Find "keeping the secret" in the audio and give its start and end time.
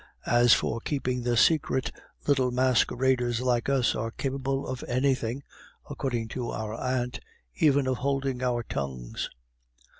0.81-1.91